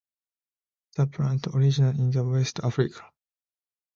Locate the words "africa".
2.63-3.11